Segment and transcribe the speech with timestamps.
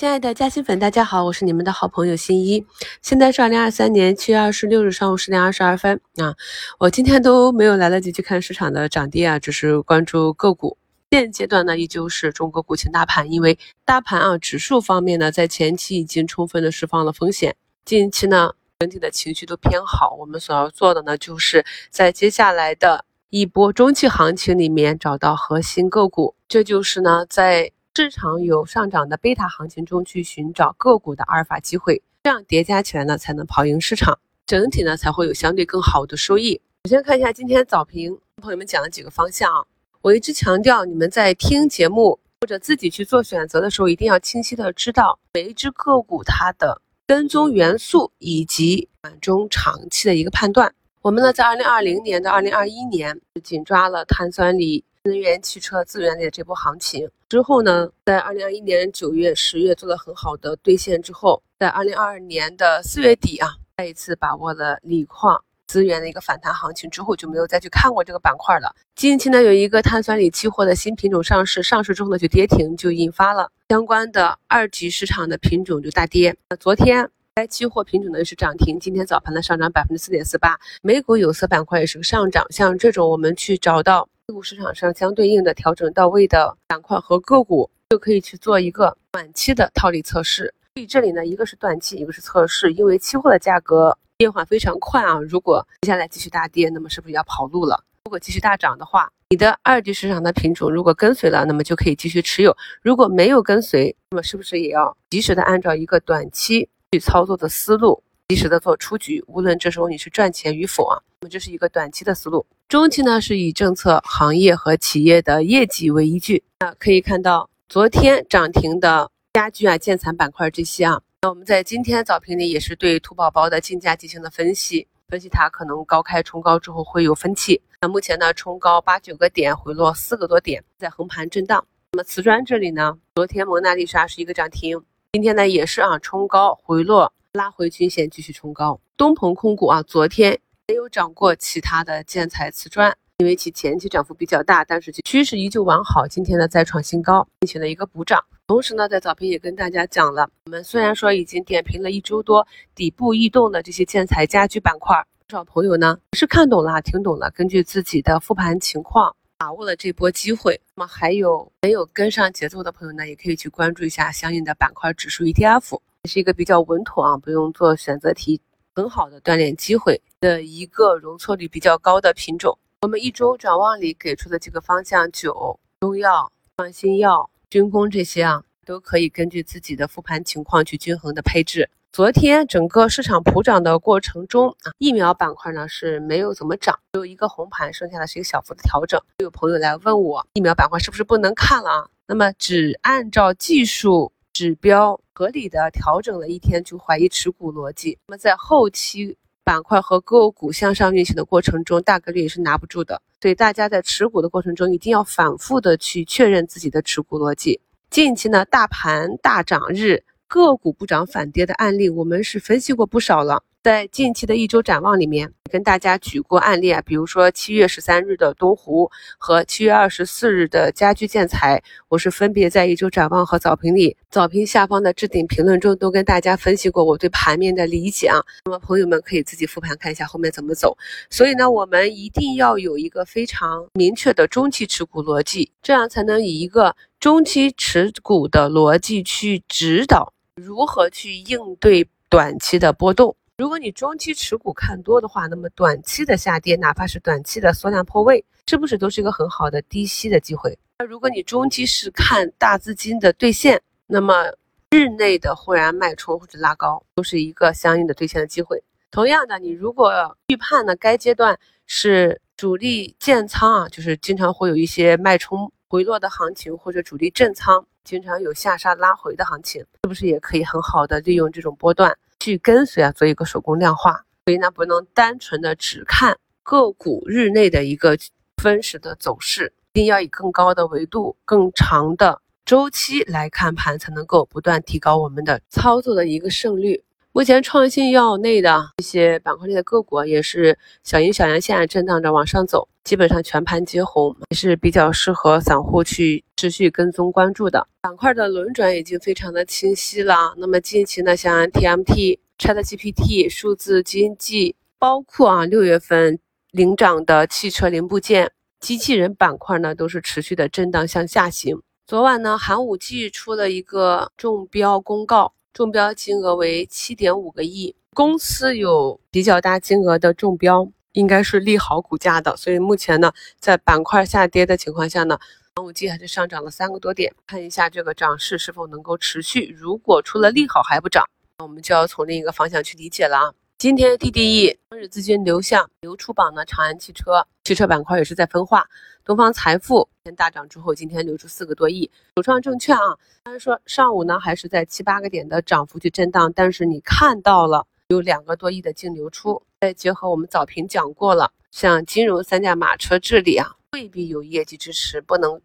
[0.00, 2.64] 亲爱的嘉兴粉，大家好，我是你们的好朋友新一。
[3.02, 6.34] 现在是二零二三年七月二十六日上午十点二十二分啊。
[6.78, 10.78] 我今天都没有来得及去看市场的涨跌啊，只是关注个股。
[11.10, 17.54] 现阶段呢，依旧是中国股情大盘，因为大盘啊指数方面呢，在前期已经充分的释放了风险，
[17.84, 20.16] 近期呢整体的情绪都偏好。
[20.18, 27.72] 我们所要做的呢，就是在接下来的一波中期行情里面找到核心个股，这就是呢在。
[28.02, 36.58] 市场有上涨的贝塔行情中去寻找个股的阿尔法机会，这样叠加起来呢，才能跑赢市场，整体呢才会有相对更好的收益。
[36.84, 39.62] 首先看一下今天早评，朋友们讲了几个方向啊。
[40.00, 50.74] 我一直强调，你们在听节目或者自己去做选择的时候，一定要清晰的知道每一只个股它的跟踪元素以及短中长期的一个判断。
[51.02, 54.82] 我们呢，在二零二零年到二零二一年紧抓了碳酸锂。
[55.02, 68.74] 能源、汽车、资源类的这波行情之后呢，在二零二一年九月、十月做了很好的兑现之后，在二零二二年的四月底啊，再一次把握了锂矿资源的一个反弹行情之后，就没有再去看过这个板块了。
[68.96, 76.36] 近期呢，有一个碳酸锂期货的新品种上市，上市之后呢就跌停，就引发了相关的二级市场的品种就大跌。
[76.48, 82.44] 那昨天该期货品种呢是涨停，今天早盘呢上涨百分之四点四八，美股有色板块也是个上涨。
[82.50, 84.08] 像这种我们去找到。
[84.30, 90.54] 股市场上相对应的调整到位的板块和个股，就可以去做一个短期的套利测试。
[90.74, 92.72] 所以这里呢，一个是短期，一个是测试。
[92.72, 97.82] 因为期货的价格变化非常快啊，如果接下来继续大跌，那么是不是要跑路了？
[98.04, 108.02] 如果继续大涨的话，你的二级市场的品种如果跟随了，那么就可以继续持有；如果没有跟随，那么是不是也要及时的按照一个短期去操作的思路？
[108.30, 112.46] 及时的做出局，无论这时候你是赚钱与否啊，那么这是一个短期的思路。
[112.68, 116.40] 中期呢是以政策、行业和企业的业绩为依据。
[116.60, 127.60] 那可以看到，昨天涨停的家居啊、建材板块这些啊，那我们在今天早评里也是对土宝宝的竞价进行了分析，分析它可能高开冲高之后会有分歧。
[127.80, 131.66] 那目前呢，冲高八九个点，回落四个多点，在横盘震荡。
[131.90, 134.80] 那么瓷砖这里呢，昨天蒙娜丽莎是一个涨停，
[135.10, 137.12] 今天呢也是啊冲高回落。
[137.32, 140.36] 拉回均线继续冲高，东鹏控股啊，昨天
[140.66, 146.08] 没有涨过其他的建材瓷砖，因为其前期涨幅比较大，但是趋势依旧完好。
[146.08, 148.20] 今天呢再创新高，进行了一个补涨。
[148.48, 154.96] 同时呢，在早评也跟大家讲了，我们虽然说已经点评了一周多底部异动的这些建材家居板块，
[155.28, 160.60] 不少朋友呢是看懂了、听懂了，根据自己的复盘情况把握了这波机会。
[160.74, 165.78] 那么还有没有跟上节奏的朋友呢，也可以去关注一下相应的板块指数 ETF。
[166.08, 168.40] 是一个比较稳妥啊，不用做选择题，
[168.74, 172.58] 很好的锻炼机会的一个容错率比较高的品种。
[172.80, 181.68] 我们一周展望里给出的几个方向，酒、中药、创新药、军工这些啊，都可以根据自己的复盘情况去均衡的配置。
[181.92, 188.98] 昨天整个市场普涨的过程中啊，疫苗板块呢是没有怎么涨，只有一个红盘，剩下的是一个小幅的调整。
[189.18, 191.88] 有朋友来问我，疫苗板块是不是不能看了啊？
[192.06, 194.10] 那么只按照技术。
[194.32, 203.02] 指标合理的调整了一天就怀疑持股逻辑，那么在后期板块和个股向上运行的过程中，大概率也是拿不住的。
[203.20, 207.60] 所以大家在持股的过程中，一定要反复的去确认自己的持股逻辑。
[207.90, 213.44] 近期呢，大盘大涨日，个股不涨反跌的案例，我们是分析过不少了。
[213.62, 228.16] 在近期的一周展望里面，跟大家举过案例啊，比如说七月十三日的东湖和七月二十四日的家居建材，我是分别在一周展望和早评里，早评下方的置顶评论中都跟大家分析过我对盘面的理解啊。
[228.46, 230.74] 那么朋友们可以自己复盘看一下后面怎么走。
[231.10, 243.14] 所以呢，我们一定要有一个非常明确的中期持股逻辑，这样才能以一个中期持股的逻辑去指导如何去应对短期的波动。
[243.40, 250.58] 如果你中期持股看多的话，那么短期的下跌，哪怕是短期的缩量破位，是不是都是一个很好的低吸的机会？
[250.78, 254.26] 那如果你中期是看大资金的兑现，那么
[254.68, 258.62] 日内的忽然脉冲或者拉高，都是一个相应的兑现的机会。
[258.90, 271.96] 同样的，你如果预判呢，该阶段是主力建仓啊，就是经常会有一些脉冲回落的行情，或者主力震仓，经常有下杀拉回的行情，是不是也可以很好的利用这种波段？
[272.20, 277.98] 去跟随啊，做一个手工量化，所以呢，不能单纯的只看个股日内的一个
[278.36, 286.84] 分时的走势，一定要以更高的维度、更长的周期来看盘，才能够不断提高我们的操作的一个胜率。
[287.12, 297.66] 目前创新药内的一些板块内的个股也是小阴小阳线震荡着往上走，基本上全盘皆红，也是比较适合散户去持续跟踪关注的。
[297.80, 300.34] 板块的轮转已经非常的清晰了。
[300.36, 306.20] 那么近期呢，像 TMT、ChatGPT、数字经济，包括啊六月份
[306.52, 308.30] 领涨的汽车零部件、
[308.60, 311.60] 机器人板块呢，都是持续的震荡向下行。
[311.88, 315.32] 昨晚呢，寒武纪出了一个中标公告。
[315.52, 322.36] 中标金额为七点五个亿，公司有比较大金额的中标，应该是利好股价的。
[322.36, 325.18] 所以目前呢，在板块下跌的情况下呢，
[325.56, 327.12] 寒武纪还是上涨了三个多点。
[327.26, 329.54] 看一下这个涨势是否能够持续。
[329.58, 331.04] 如果出了利好还不涨，
[331.38, 333.34] 那我们就要从另一个方向去理解了啊。
[333.60, 338.66] 今天 DDE 当日资金流向流出榜呢，长安汽车汽车板块也是在分化。
[339.04, 341.90] 东方财富天大涨之后，今天流出四个多亿。
[342.16, 349.42] 首创证券啊，虽然说上午呢还是在七八个点的涨幅去震荡，但是你看到了有两个多亿的净流出。
[349.60, 355.38] 再结合我们早评讲过了，像金融三驾马车治理啊，未必有业绩支持，不能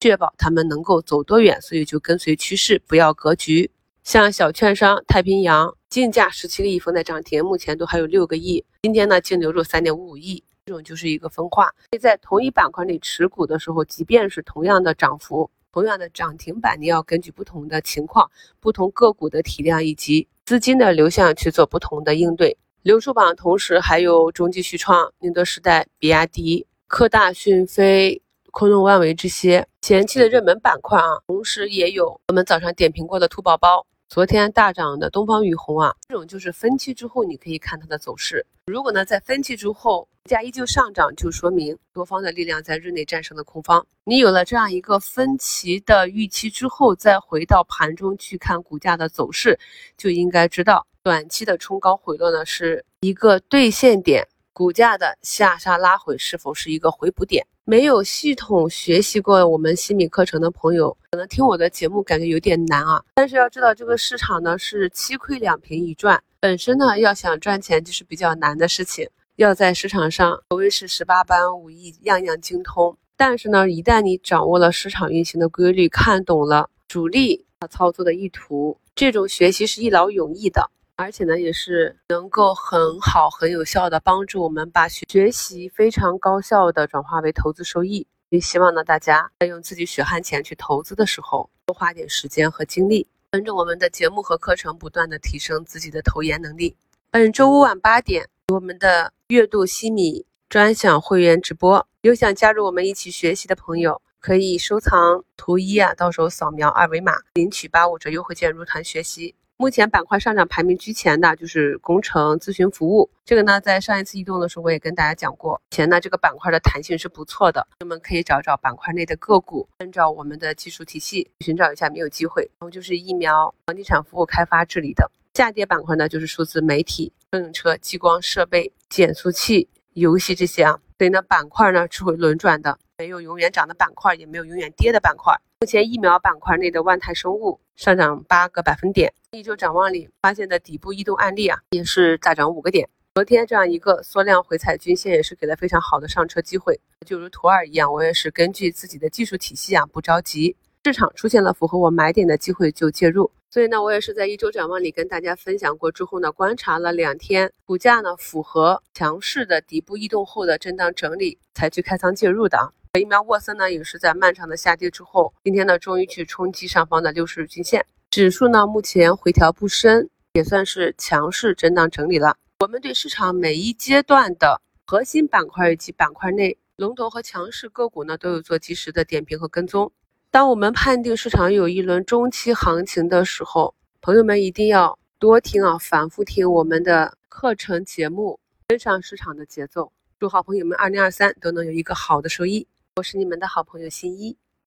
[0.00, 3.70] 确保他们能够走多远，所以就跟随趋势，不要格局。
[4.10, 5.72] 像小券商太平洋。
[5.88, 8.64] 竞价十七个亿封在涨停，目前都还有六个亿。
[8.82, 11.66] 今天呢，净流入三点五五亿，这种就是一个分化。
[11.66, 18.28] 所以在同一板块里持股的时候，即便是同样的涨幅、同样的涨停板，你要根据不同的情况、
[18.58, 22.58] 不同个股的体量以及资金的流向去做不同的应对。
[22.82, 28.20] 流出榜同时还有中继、旭创、宁德时代、比亚迪、科大讯飞、
[28.50, 33.86] 昆仑万维这些前期的热门板块啊，同时也有我们早上点评过的兔宝宝。
[34.10, 38.44] 昨天大涨的东方雨虹啊，这种就是分期之后，你可以看它的走势。
[38.66, 43.86] 如果呢在分期之后股价依旧上涨，就说明多方的力量在日内战胜了空方。
[44.02, 49.56] 你有了这样一个分歧的预期之后，再回到盘中去看股价的走势，
[49.96, 54.26] 就应该知道短期的冲高回落呢是一个兑现点。
[54.60, 57.42] 股价的下杀拉回是否是一个回补点？
[57.64, 63.02] 没有系统学习过我们西米课程的朋友，可能听我的节目感觉有点难啊。
[63.14, 69.08] 但是要知道，这个市场呢是七亏两平一赚，本身呢要想赚钱就是比较难的事情。
[69.36, 72.94] 要在市场上可谓是十八般武艺，样样精通。
[73.16, 80.70] 但是呢，一旦你掌握了市场运行的规律，看懂了主力操作的意图，这种学习是一劳永逸的。
[81.00, 88.06] 而且呢，也是能够很好、很有效的帮助我们把学习非常高效的转化为投资收益。
[88.28, 96.76] 也希望呢，大家在用自己血汗钱去投资的时候，多花点时间和精力，跟着我们的节目和课程，不断的提升自己的投研能力。
[97.10, 109.34] 本周五晚八点，我们的月度西米专享会员直播，有想加入我们一起学习的朋友，可以收藏图一啊，到时候扫描二维码领取八五折优惠券入团学习。
[109.60, 122.50] 目前板块上涨排名居前的就是工程咨询服务，这个呢，在上一次异动的时候我也跟大家讲过，前呢这个板块的弹性是不错的，那么可以找找板块内的个股，按照我们的技术体系寻找一下没有机会。
[122.58, 125.06] 然后就是疫苗、房地产服务开发治理等。
[125.34, 135.34] 下跌板块呢，就是数字媒体、乘用车、激光设备、减速器、游戏这些啊，所以呢板块呢是会轮转的，没有永远涨的板块，也没有永远跌的板块。
[135.60, 142.86] 目前疫苗板块内的万泰生物上涨八个百分点，一周展望里发现的底部异动案例啊，也是大涨五个点。
[143.14, 146.78] 昨天这样一个缩量回踩均线，也是给了非常好的上车机会。
[147.06, 153.30] 就如图二一样，我也是根据自己的技术体系啊，不着急，市场出现了符合我买点的机会就介入。
[153.50, 162.72] 所以呢，我也是在一周展望里跟大家分享过之后呢，观察了两天，股价呢符合强势的底部异动后的震荡整理，才去开仓介入的。
[162.98, 172.36] 疫苗沃森呢，也是在漫长的下跌之后，今天呢终于去冲击上方的六十日均线，指数呢目前回调不深，也算是强势震荡整理了。
[172.60, 179.92] 我们对市场每一阶段的核心板块以及板块内龙头和强势个股呢，都有做及时的点评和跟踪。
[180.32, 189.90] 当我们判定市场有一轮中期行情的时候，朋友们一定要多听啊，反复听我们的课程节目，跟上市场的节奏。
[190.20, 192.64] 祝好朋友们二零二三都能有一个好的收益。
[192.94, 194.36] 我是你们的好朋友新一。